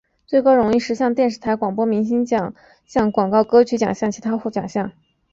[0.25, 2.53] 最高荣誉奖项十大电视广告演员奖项明星奖
[2.87, 4.93] 项广告歌曲奖项其他奖项